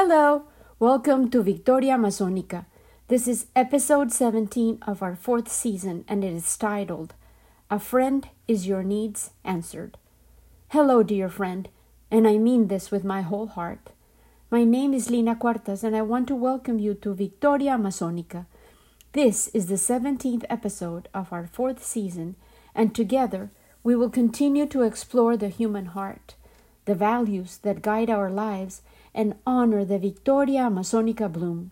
[0.00, 0.44] Hello,
[0.78, 2.66] welcome to Victoria Amazonica.
[3.08, 7.14] This is episode 17 of our fourth season, and it is titled
[7.68, 9.98] A Friend is Your Needs Answered.
[10.68, 11.68] Hello, dear friend,
[12.12, 13.90] and I mean this with my whole heart.
[14.52, 18.46] My name is Lina Cuartas, and I want to welcome you to Victoria Amazonica.
[19.14, 22.36] This is the 17th episode of our fourth season,
[22.72, 23.50] and together
[23.82, 26.36] we will continue to explore the human heart,
[26.84, 28.80] the values that guide our lives,
[29.14, 31.70] and honor the Victoria Amazonica bloom,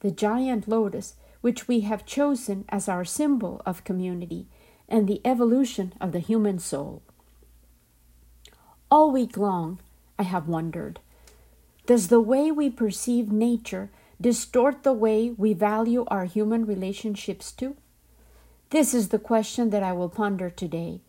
[0.00, 4.46] the giant lotus which we have chosen as our symbol of community
[4.88, 7.02] and the evolution of the human soul.
[8.90, 9.78] All week long,
[10.18, 11.00] I have wondered
[11.86, 13.90] does the way we perceive nature
[14.20, 17.76] distort the way we value our human relationships too?
[18.70, 21.00] This is the question that I will ponder today,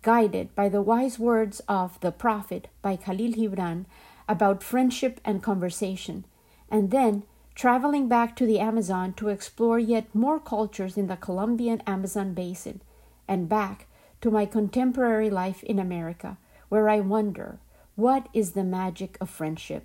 [0.00, 3.84] guided by the wise words of The Prophet by Kahlil Gibran
[4.30, 6.24] about friendship and conversation,
[6.70, 7.24] and then
[7.56, 12.80] traveling back to the Amazon to explore yet more cultures in the Colombian Amazon basin,
[13.26, 13.88] and back
[14.20, 17.58] to my contemporary life in America, where I wonder
[17.96, 19.84] what is the magic of friendship?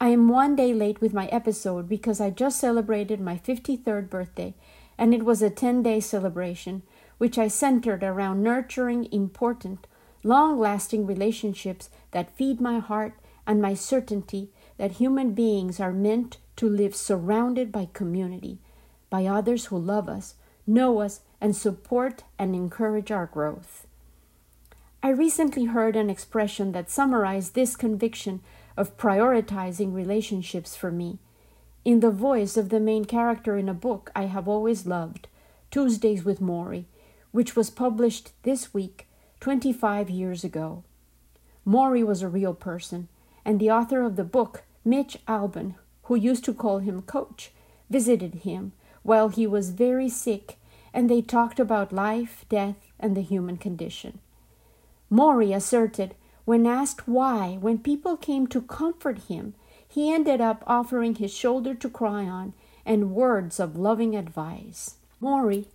[0.00, 4.54] I am one day late with my episode because I just celebrated my 53rd birthday,
[4.96, 6.82] and it was a 10 day celebration,
[7.18, 9.86] which I centered around nurturing important,
[10.22, 13.12] long lasting relationships that feed my heart
[13.46, 18.58] and my certainty that human beings are meant to live surrounded by community,
[19.10, 20.34] by others who love us,
[20.66, 23.86] know us, and support and encourage our growth.
[25.02, 28.40] I recently heard an expression that summarized this conviction
[28.76, 31.18] of prioritizing relationships for me
[31.84, 35.28] in the voice of the main character in a book I have always loved,
[35.70, 36.86] Tuesdays with Morrie,
[37.30, 39.06] which was published this week
[39.40, 40.82] 25 years ago.
[41.66, 43.08] Morrie was a real person,
[43.44, 47.50] and the author of the book, Mitch Albom, who used to call him Coach,
[47.90, 50.56] visited him while he was very sick,
[50.92, 54.18] and they talked about life, death, and the human condition.
[55.10, 56.14] Morrie asserted,
[56.44, 59.54] when asked why, when people came to comfort him,
[59.86, 62.52] he ended up offering his shoulder to cry on
[62.84, 64.96] and words of loving advice.
[65.22, 65.66] Morrie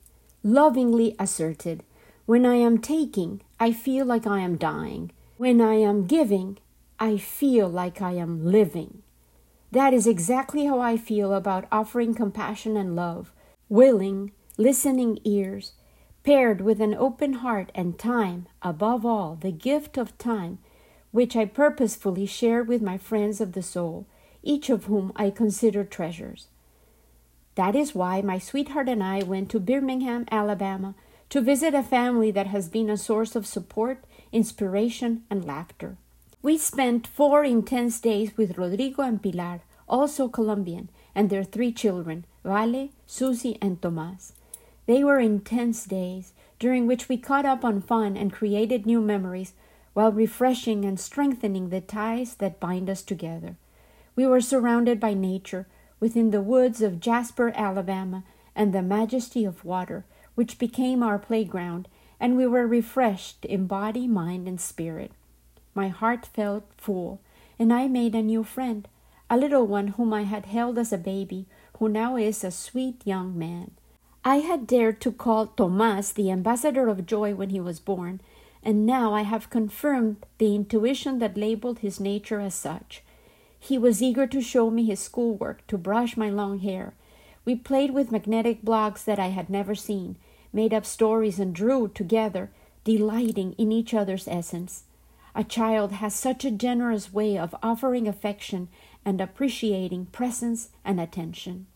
[0.43, 1.83] lovingly asserted,
[2.25, 5.11] When I am taking, I feel like I am dying.
[5.37, 6.57] When I am giving,
[7.01, 9.03] I feel like I am living.
[9.71, 13.31] That is exactly how I feel about offering compassion and love,
[13.69, 15.71] willing, listening ears,
[16.23, 20.59] paired with an open heart and time, above all, the gift of time,
[21.11, 24.05] which I purposefully share with my friends of the soul,
[24.43, 26.47] each of whom I consider treasures.
[27.55, 30.95] That is why my sweetheart and I went to Birmingham, Alabama,
[31.29, 35.97] to visit a family that has been a source of support, inspiration, and laughter.
[36.41, 42.23] We spent four intense days with Rodrigo and Pilar, also Colombian, and their three children,
[42.45, 44.31] Vale, Susie, and Tomas.
[44.85, 49.53] They were intense days, during which we caught up on fun and created new memories
[49.93, 53.57] while refreshing and strengthening the ties that bind us together.
[54.15, 55.67] We were surrounded by nature
[55.99, 58.23] within the woods of Jasper, Alabama,
[58.55, 64.07] and the majesty of water, which became our playground, and we were refreshed in body,
[64.07, 65.11] mind, and spirit.
[65.73, 67.19] My heart felt full,
[67.57, 68.87] and I made a new friend,
[69.29, 71.45] a little one whom I had held as a baby,
[71.77, 73.71] who now is a sweet young man.
[74.25, 78.19] I had dared to call Tomas the ambassador of joy when he was born,
[78.61, 83.03] and now I have confirmed the intuition that labeled his nature as such.
[83.59, 86.93] He was eager to show me his schoolwork, to brush my long hair.
[87.45, 90.17] We played with magnetic blocks that I had never seen,
[90.51, 92.49] made up stories, and drew together,
[92.83, 94.83] delighting in each other's essence.
[95.35, 98.67] A child has such a generous way of offering affection
[99.05, 101.67] and appreciating presence and attention.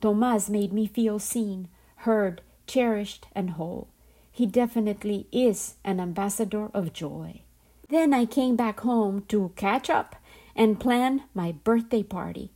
[0.00, 3.88] Tomas made me feel seen, heard, cherished, and whole.
[4.30, 7.42] He definitely is an ambassador of joy.
[7.88, 10.16] Then I came back home to catch up
[10.54, 12.50] and plan my birthday party.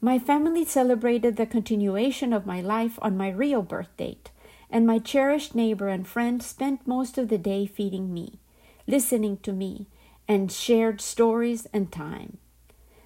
[0.00, 4.30] My family celebrated the continuation of my life on my real birth date,
[4.70, 8.38] and my cherished neighbor and friend spent most of the day feeding me
[8.86, 9.86] listening to me,
[10.28, 12.38] and shared stories and time.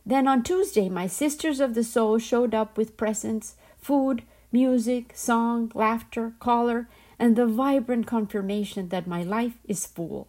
[0.04, 5.70] Then on Tuesday, my sisters of the soul showed up with presents, food, music, song,
[5.74, 6.88] laughter, color,
[7.18, 10.28] and the vibrant confirmation that my life is full.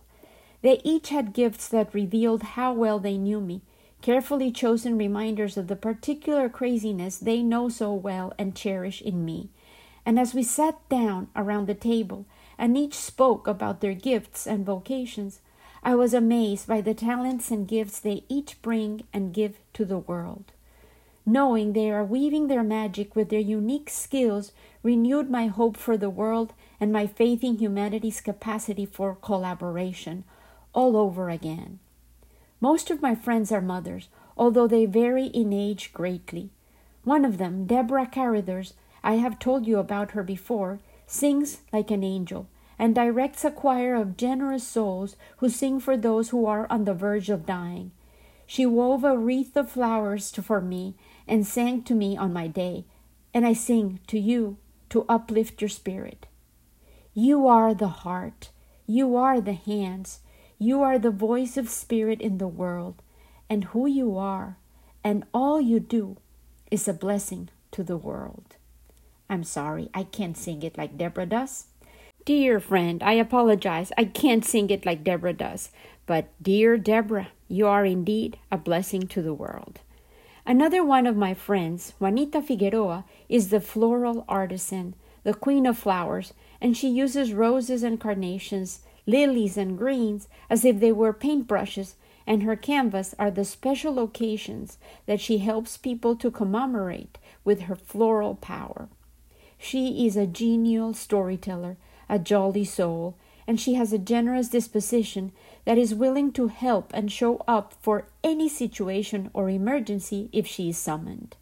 [0.61, 3.61] They each had gifts that revealed how well they knew me,
[4.01, 9.49] carefully chosen reminders of the particular craziness they know so well and cherish in me.
[10.05, 12.25] And as we sat down around the table,
[12.61, 15.41] and each spoke about their gifts and vocations,
[15.81, 19.97] I was amazed by the talents and gifts they each bring and give to the
[19.97, 20.53] world.
[21.25, 24.51] knowing they are weaving their magic with their unique skills,
[24.83, 30.23] renewed my hope for the world and my faith in humanity's capacity for collaboration
[30.73, 31.79] all over again.
[32.59, 36.49] Most of my friends are mothers, although they vary in age greatly.
[37.03, 38.73] One of them, Deborah Carruthers,
[39.03, 42.47] I have told you about her before, sings like an angel
[42.81, 46.95] and directs a choir of generous souls who sing for those who are on the
[46.95, 47.91] verge of dying.
[48.47, 50.95] She wove a wreath of flowers for me
[51.27, 52.85] and sang to me on my day,
[53.35, 54.57] and I sing to you
[54.89, 56.25] to uplift your spirit.
[57.13, 58.49] You are the heart,
[58.87, 60.21] you are the hands,
[60.57, 63.03] you are the voice of spirit in the world,
[63.47, 64.57] and who you are
[65.03, 66.17] and all you do
[66.69, 68.55] is a blessing to the world.
[69.29, 71.67] I'm sorry, I can't sing it like Deborah does.
[72.23, 73.91] Dear friend, I apologize.
[73.97, 75.71] I can't sing it like Deborah does.
[76.05, 79.79] But, dear Deborah, you are indeed a blessing to the world.
[80.45, 86.33] Another one of my friends, Juanita Figueroa, is the floral artisan, the queen of flowers,
[86.59, 91.95] and she uses roses and carnations, lilies and greens as if they were paintbrushes,
[92.27, 94.77] and her canvas are the special occasions
[95.07, 98.89] that she helps people to commemorate with her floral power.
[99.57, 101.77] She is a genial storyteller,
[102.11, 103.15] a jolly soul,
[103.47, 105.31] and she has a generous disposition
[105.65, 110.69] that is willing to help and show up for any situation or emergency if she
[110.69, 111.35] is summoned.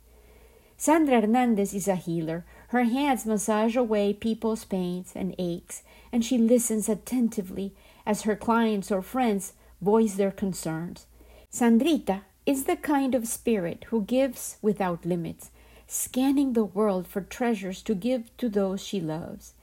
[0.77, 2.45] Sandra Hernandez is a healer.
[2.69, 7.73] Her hands massage away people's pains and aches, and she listens attentively
[8.05, 11.05] as her clients or friends voice their concerns.
[11.51, 15.51] Sandrita is the kind of spirit who gives without limits
[15.91, 19.55] scanning the world for treasures to give to those she loves.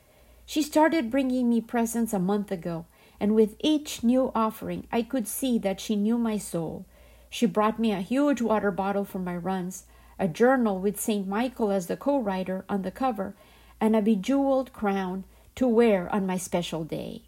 [0.47, 2.87] She started bringing me presents a month ago,
[3.19, 6.87] and with each new offering, I could see that she knew my soul.
[7.29, 9.85] She brought me a huge water bottle for my runs,
[10.21, 11.27] a journal with St.
[11.27, 13.35] Michael as the co writer on the cover,
[13.81, 15.25] and a bejeweled crown
[15.57, 17.23] to wear on my special day.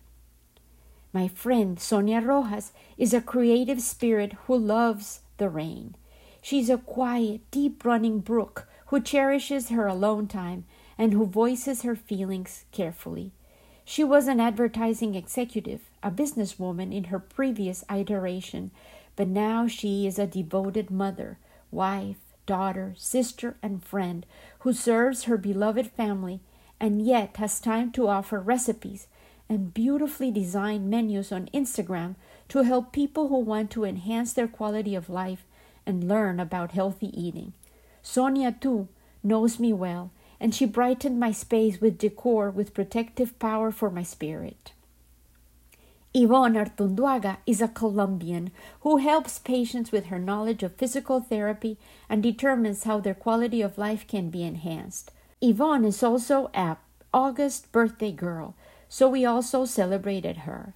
[1.12, 5.96] My friend Sonia Rojas is a creative spirit who loves the rain.
[6.40, 10.64] She's a quiet, deep running brook who cherishes her alone time
[10.98, 13.30] and who voices her feelings carefully.
[13.84, 18.70] She was an advertising executive, a businesswoman in her previous iteration,
[19.16, 21.38] but now she is a devoted mother,
[21.70, 24.26] wife, daughter, sister, and friend
[24.60, 26.40] who serves her beloved family
[26.80, 29.06] and yet has time to offer recipes
[29.48, 32.14] and beautifully designed menus on Instagram
[32.48, 35.44] to help people who want to enhance their quality of life
[35.86, 37.52] and learn about healthy eating.
[38.02, 38.88] Sonia, too,
[39.22, 40.10] knows me well,
[40.40, 44.72] and she brightened my space with decor with protective power for my spirit.
[46.14, 48.50] Yvonne Artunduaga is a Colombian
[48.80, 51.76] who helps patients with her knowledge of physical therapy
[52.08, 55.12] and determines how their quality of life can be enhanced.
[55.40, 56.76] Yvonne is also a
[57.12, 58.54] August birthday girl,
[58.88, 60.74] so we also celebrated her.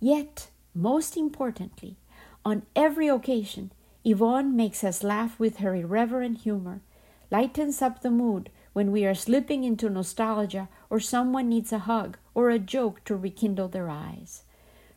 [0.00, 1.96] Yet, most importantly,
[2.44, 3.70] on every occasion,
[4.04, 6.80] Yvonne makes us laugh with her irreverent humor,
[7.30, 12.18] lightens up the mood when we are slipping into nostalgia or someone needs a hug
[12.34, 14.42] or a joke to rekindle their eyes.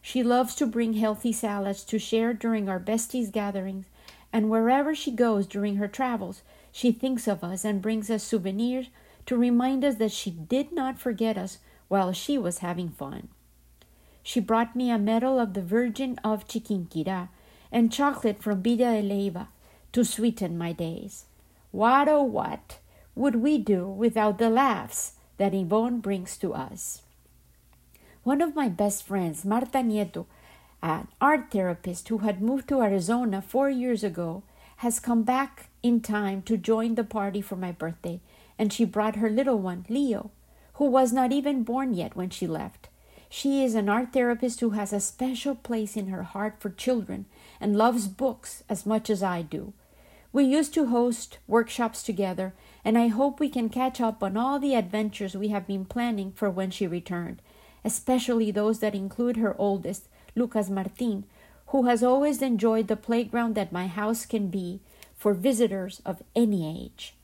[0.01, 3.85] She loves to bring healthy salads to share during our besties gatherings,
[4.33, 6.41] and wherever she goes during her travels,
[6.71, 8.87] she thinks of us and brings us souvenirs
[9.25, 13.29] to remind us that she did not forget us while she was having fun.
[14.23, 17.29] She brought me a medal of the Virgin of Chiquinquirá
[17.71, 19.47] and chocolate from Villa de Leyva
[19.93, 21.25] to sweeten my days.
[21.71, 22.79] What oh what
[23.17, 27.01] would we do without the laughs that Yvonne brings to us?
[28.23, 30.25] One of my best friends, Marta Nieto,
[30.83, 34.43] an art therapist who had moved to Arizona four years ago,
[34.77, 38.21] has come back in time to join the party for my birthday,
[38.59, 40.29] and she brought her little one, Leo,
[40.73, 42.89] who was not even born yet when she left.
[43.29, 47.25] She is an art therapist who has a special place in her heart for children
[47.59, 49.73] and loves books as much as I do.
[50.33, 52.53] We used to host workshops together,
[52.83, 56.31] and I hope we can catch up on all the adventures we have been planning
[56.33, 57.41] for when she returned,
[57.83, 61.23] especially those that include her oldest, Lucas Martin,
[61.67, 64.79] who has always enjoyed the playground that my house can be
[65.15, 67.15] for visitors of any age.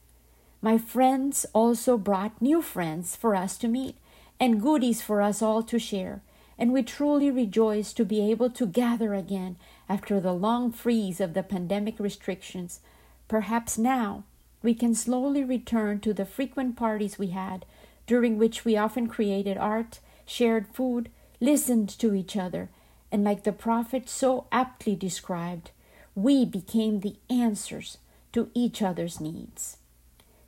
[0.62, 3.98] My friends also brought new friends for us to meet
[4.40, 6.22] and goodies for us all to share
[6.58, 9.58] and we truly rejoice to be able to gather again
[9.90, 12.80] after the long freeze of the pandemic restrictions.
[13.28, 14.24] Perhaps now
[14.62, 17.66] we can slowly return to the frequent parties we had,
[18.08, 22.70] during which we often created art, shared food, listened to each other,
[23.12, 25.72] and like the prophet so aptly described,
[26.16, 27.98] we became the answers
[28.32, 29.78] to each other's needs.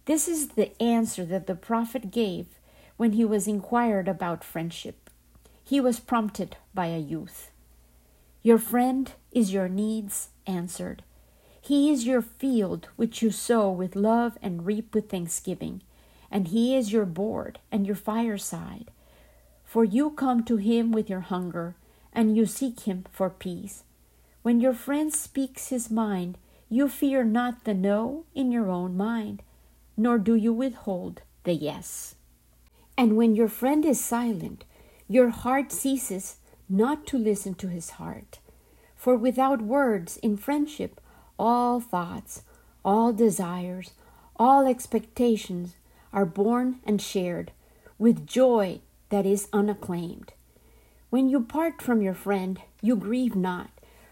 [0.05, 2.45] This is the answer that the prophet gave
[2.97, 5.09] when he was inquired about friendship.
[5.63, 7.51] He was prompted by a youth.
[8.43, 11.03] Your friend is your needs answered.
[11.65, 15.81] He is your field which you sow with love and reap with thanksgiving,
[16.29, 18.91] and he is your board and your fireside.
[19.63, 21.75] For you come to him with your hunger,
[22.13, 23.83] and you seek him for peace.
[24.43, 26.37] When your friend speaks his mind,
[26.69, 29.41] you fear not the no in your own mind,
[29.97, 32.13] nor do you withhold the yes.
[32.95, 34.65] And when your friend is silent,
[35.07, 36.37] your heart ceases
[36.69, 38.37] not to listen to his heart.
[38.95, 41.01] For without words in friendship,
[41.37, 42.43] all thoughts,
[42.83, 43.91] all desires,
[44.37, 45.75] all expectations
[46.13, 47.51] are born and shared
[47.97, 50.33] with joy that is unacclaimed.
[51.09, 53.69] When you part from your friend, you grieve not,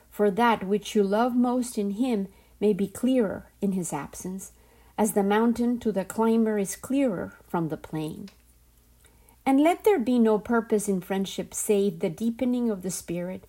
[0.10, 2.27] for that which you love most in him
[2.60, 4.51] may be clearer in his absence,
[4.98, 8.30] as the mountain to the climber is clearer from the plain.
[9.46, 13.46] And let there be no purpose in friendship save the deepening of the spirit,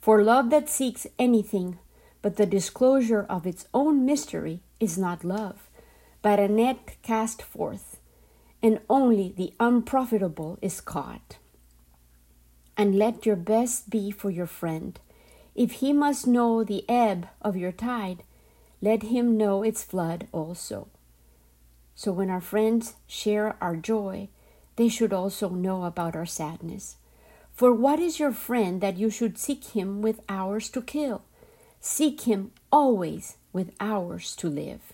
[0.00, 1.78] for love that seeks anything
[2.26, 5.70] but the disclosure of its own mystery is not love,
[6.22, 8.00] but a net cast forth,
[8.60, 11.36] and only the unprofitable is caught.
[12.76, 14.98] And let your best be for your friend,
[15.54, 18.24] if he must know the ebb of your tide,
[18.82, 20.88] let him know its flood also.
[21.94, 24.30] So when our friends share our joy,
[24.74, 26.96] they should also know about our sadness.
[27.52, 31.22] For what is your friend that you should seek him with hours to kill?
[31.86, 34.92] Seek him always with hours to live.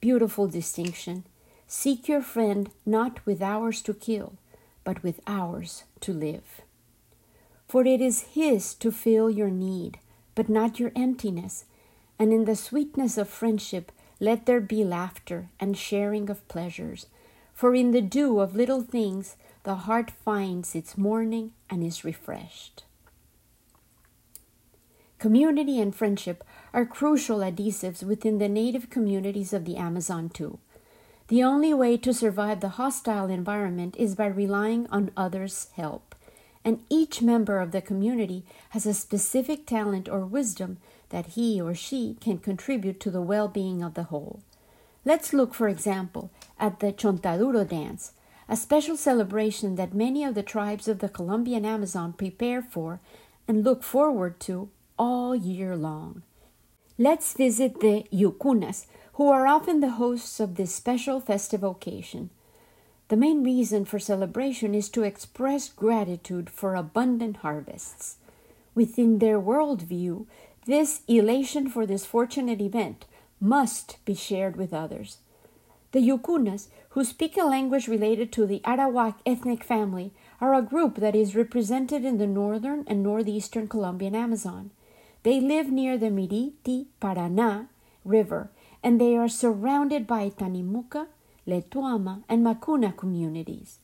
[0.00, 1.24] Beautiful distinction.
[1.66, 4.34] Seek your friend not with hours to kill,
[4.84, 6.62] but with hours to live
[7.68, 9.98] for it is His to fill your need,
[10.34, 11.64] but not your emptiness.
[12.18, 17.04] And in the sweetness of friendship, let there be laughter and sharing of pleasures.
[17.52, 22.84] For in the dew of little things, the heart finds its morning and is refreshed.
[25.18, 30.58] Community and friendship are crucial adhesives within the native communities of the Amazon, too.
[31.28, 36.14] The only way to survive the hostile environment is by relying on others' help
[36.66, 40.78] and each member of the community has a specific talent or wisdom
[41.10, 44.40] that he or she can contribute to the well being of the whole.
[45.04, 48.10] Let's look, for example, at the Chontaduro dance,
[48.48, 52.98] a special celebration that many of the tribes of the Colombian Amazon prepare for
[53.46, 56.22] and look forward to all year long.
[56.98, 62.30] Let's visit the Yukunas, who are often the hosts of this special festive occasion.
[63.08, 68.16] The main reason for celebration is to express gratitude for abundant harvests.
[68.74, 70.26] Within their worldview,
[70.66, 73.04] this elation for this fortunate event
[73.40, 75.18] must be shared with others.
[75.92, 80.96] The Yukunas, who speak a language related to the Arawak ethnic family, are a group
[80.96, 84.72] that is represented in the northern and northeastern Colombian Amazon.
[85.26, 87.66] They live near the Miriti Paraná
[88.04, 88.48] River
[88.80, 91.08] and they are surrounded by Tanimuca,
[91.48, 93.80] Letuama, and Macuna communities.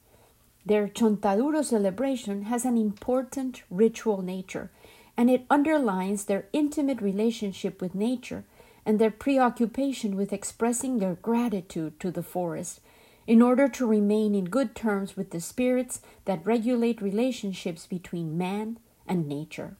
[0.65, 4.71] Their Chontaduro celebration has an important ritual nature,
[5.17, 8.45] and it underlines their intimate relationship with nature
[8.87, 12.79] and their preoccupation with expressing their gratitude to the forest
[13.27, 18.79] in order to remain in good terms with the spirits that regulate relationships between man
[19.09, 19.77] and nature.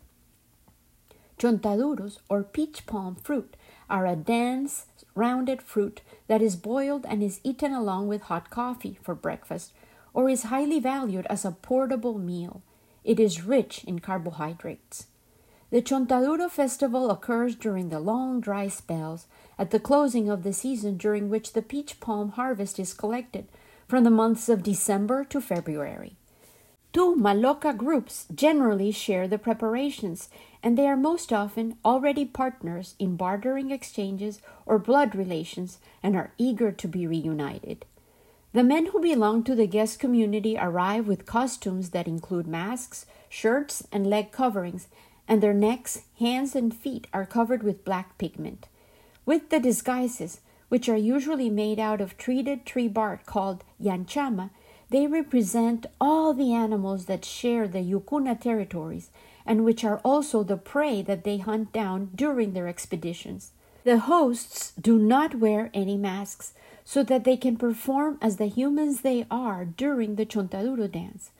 [1.39, 3.57] Chontaduros, or peach palm fruit,
[3.91, 8.99] are a dense, rounded fruit that is boiled and is eaten along with hot coffee
[9.03, 9.73] for breakfast
[10.15, 12.63] or is highly valued as a portable meal.
[13.05, 15.07] It is rich in carbohydrates.
[15.71, 19.27] The Chontaduro festival occurs during the long dry spells
[19.59, 23.49] at the closing of the season during which the peach palm harvest is collected
[23.89, 26.17] from the months of December to February.
[26.93, 30.29] Two Maloca groups generally share the preparations,
[30.63, 36.33] and they are most often already partners in bartering exchanges or blood relations and are
[36.37, 37.87] eager to be reunited.
[38.53, 43.83] The men who belong to the guest community arrive with costumes that include masks, shirts,
[43.91, 44.89] and leg coverings,
[45.27, 48.69] and their necks, hands, and feet are covered with black pigment.
[49.25, 54.51] With the disguises, which are usually made out of treated tree bark called yanchama,
[54.93, 59.11] they represent all the animals that share the Yucuna territories
[59.47, 63.53] and which are also the prey that they hunt down during their expeditions.
[63.85, 66.53] The hosts do not wear any masks
[66.85, 71.31] so that they can perform as the humans they are during the Chontaduro dance.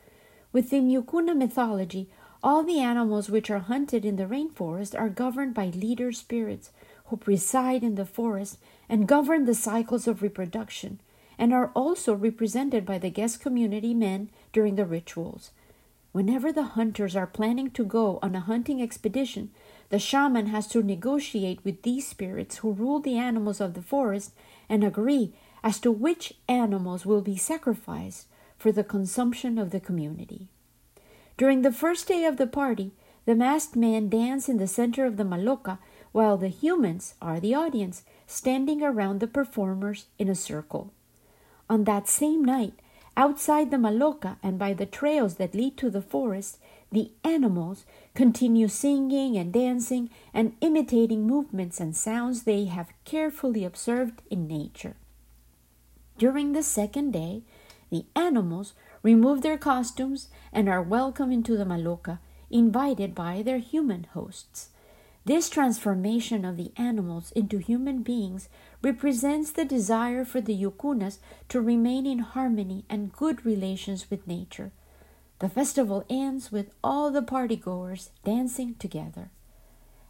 [0.51, 2.09] Within Yucuna mythology,
[2.41, 6.71] all the animals which are hunted in the rainforest are governed by leader spirits
[7.05, 8.57] who preside in the forest
[8.89, 10.99] and govern the cycles of reproduction,
[11.43, 15.51] and are also represented by the guest community men during the rituals.
[16.13, 19.51] Whenever the hunters are planning to go on a hunting expedition,
[19.89, 24.31] the shaman has to negotiate with these spirits who rule the animals of the forest
[24.69, 25.33] and agree
[25.65, 30.47] as to which animals will be sacrificed for the consumption of the community.
[31.35, 32.93] During the first day of the party,
[33.25, 35.79] the masked men dance in the center of the maloca,
[36.13, 40.93] while the humans are the audience, standing around the performers in a circle.
[41.73, 42.75] On that same night,
[43.17, 46.59] outside the maloca and by the trails that lead to the forest,
[46.91, 54.21] the animals continue singing and dancing and imitating movements and sounds they have carefully observed
[54.29, 54.95] in nature.
[56.19, 57.41] During the second day,
[57.89, 62.19] the animals remove their costumes and are welcomed into the maloca,
[62.51, 64.69] invited by their human hosts.
[65.25, 68.49] This transformation of the animals into human beings
[68.81, 74.71] represents the desire for the yucunas to remain in harmony and good relations with nature.
[75.39, 79.29] The festival ends with all the partygoers dancing together.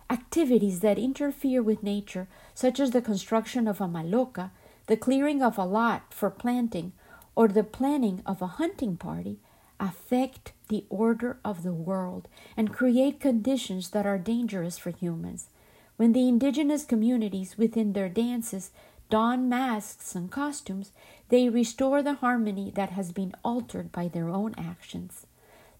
[0.09, 4.49] Activities that interfere with nature, such as the construction of a maloca,
[4.87, 6.91] the clearing of a lot for planting,
[7.35, 9.39] or the planning of a hunting party,
[9.83, 15.49] affect the order of the world and create conditions that are dangerous for humans.
[15.97, 18.71] When the indigenous communities within their dances
[19.09, 20.91] don masks and costumes,
[21.27, 25.27] they restore the harmony that has been altered by their own actions.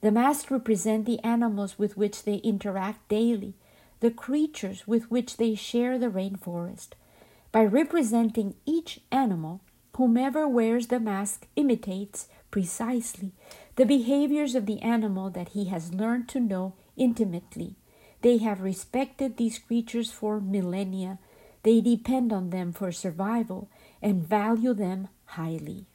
[0.02, 3.54] The masks represent the animals with which they interact daily,
[4.02, 6.90] the creatures with which they share the rainforest.
[7.54, 9.62] By representing each animal,
[9.96, 13.32] whomever wears the mask imitates precisely
[13.78, 17.74] the behaviors of the animal that he has learned to know intimately.
[18.22, 21.18] They have respected these creatures for millennia.
[21.64, 23.70] They depend on them for survival
[24.04, 25.88] and value them highly.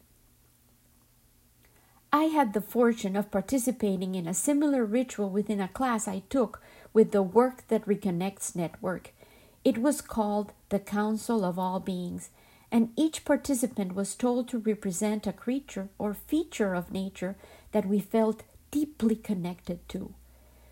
[2.13, 6.61] I had the fortune of participating in a similar ritual within a class I took
[6.93, 9.15] with the Work That Reconnects Network.
[9.65, 12.31] It was called the Council of All Beings,
[12.71, 17.37] and each participant was told to represent a creature or feature of nature
[17.73, 20.13] that we felt deeply connected to.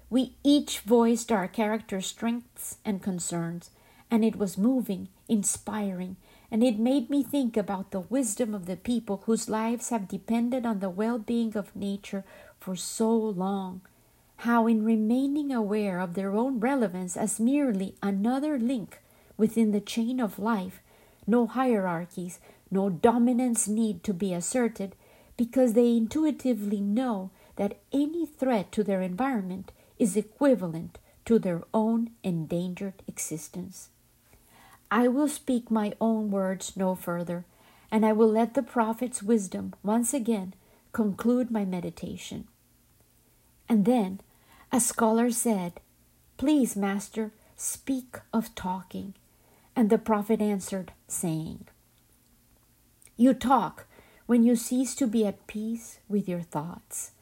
[0.09, 3.71] We each voiced our character's strengths and concerns,
[4.11, 6.17] and it was moving, inspiring,
[6.51, 10.65] and it made me think about the wisdom of the people whose lives have depended
[10.65, 12.25] on the well being of nature
[12.61, 13.81] for so long.
[14.39, 19.01] How, in remaining aware of their own relevance as merely another link
[19.37, 20.81] within the chain of life,
[21.27, 22.39] no hierarchies,
[22.71, 24.95] no dominance need to be asserted,
[25.37, 32.11] because they intuitively know that any threat to their environment is equivalent to their own
[32.23, 33.91] endangered existence.
[34.91, 37.45] I will speak my own words no further,
[37.91, 40.55] and I will let the prophet's wisdom once again
[40.93, 42.47] conclude my meditation.
[43.69, 44.21] And then
[44.73, 45.81] a scholar said,
[46.37, 49.15] Please, Master, speak of talking.
[49.77, 51.67] And the prophet answered, saying,
[53.17, 53.87] You talk
[54.25, 57.13] when you cease to be at peace with your thoughts.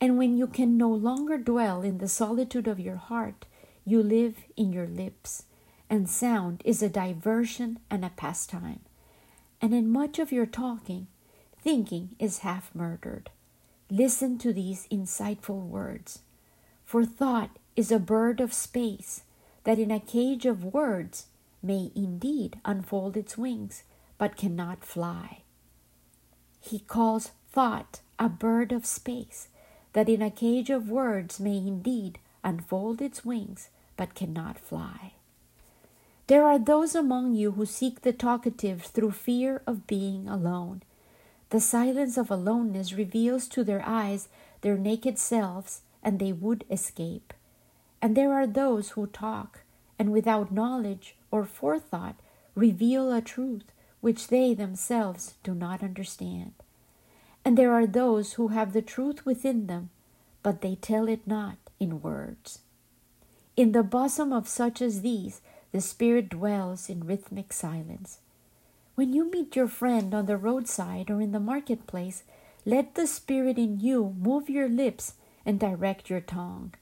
[0.00, 3.44] And when you can no longer dwell in the solitude of your heart,
[3.84, 5.44] you live in your lips,
[5.90, 8.80] and sound is a diversion and a pastime.
[9.60, 11.08] And in much of your talking,
[11.60, 13.30] thinking is half murdered.
[13.90, 16.20] Listen to these insightful words.
[16.84, 19.24] For thought is a bird of space
[19.64, 21.26] that in a cage of words
[21.62, 23.84] may indeed unfold its wings,
[24.18, 25.42] but cannot fly.
[26.60, 29.48] He calls thought a bird of space
[29.92, 35.14] that in a cage of words may indeed unfold its wings but cannot fly.
[36.26, 40.82] There are those among you who seek the talkative through fear of being alone.
[41.50, 44.28] The silence of aloneness reveals to their eyes
[44.60, 47.34] their naked selves, and they would escape.
[48.00, 49.62] And there are those who talk,
[49.98, 52.16] and without knowledge or forethought
[52.54, 56.52] reveal a truth which they themselves do not understand.
[57.44, 59.90] And there are those who have the truth within them,
[60.42, 62.60] but they tell it not in words.
[63.56, 65.40] In the bosom of such as these,
[65.72, 68.18] the Spirit dwells in rhythmic silence.
[68.94, 72.22] When you meet your friend on the roadside or in the marketplace,
[72.66, 75.14] let the Spirit in you move your lips
[75.46, 76.74] and direct your tongue.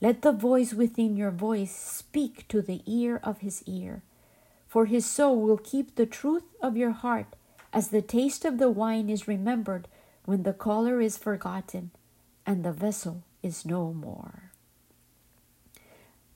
[0.00, 4.02] Let the voice within your voice speak to the ear of his ear
[4.68, 7.34] for his soul will keep the truth of your heart,
[7.72, 9.88] as the taste of the wine is remembered
[10.26, 11.90] when the color is forgotten
[12.46, 14.52] and the vessel is no more.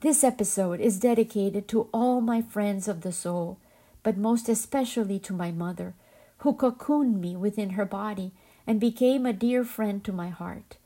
[0.01, 3.59] This episode is dedicated to all my friends of the soul,
[4.03, 5.95] but most especially to my mother,
[6.39, 8.33] who cocooned me within her body
[8.67, 10.77] and became a dear friend to my heart.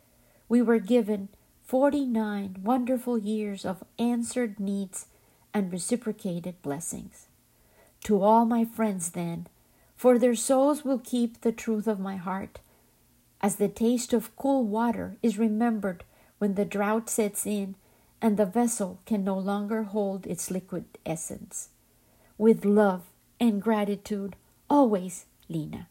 [0.49, 1.29] We were given
[1.67, 5.07] 49 wonderful years of answered needs
[5.53, 7.27] and reciprocated blessings.
[8.05, 9.49] To all my friends, then,
[9.97, 12.61] for their souls will keep the truth of my heart,
[13.41, 16.05] as the taste of cool water is remembered
[16.39, 17.75] when the drought sets in
[18.23, 21.71] and the vessel can no longer hold its liquid essence.
[22.39, 23.03] With love
[23.41, 24.37] and gratitude,
[24.71, 25.89] always, Lena.